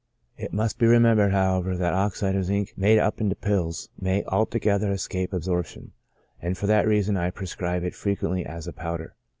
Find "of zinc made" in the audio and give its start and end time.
2.35-2.97